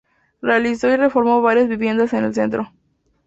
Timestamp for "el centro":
2.23-2.71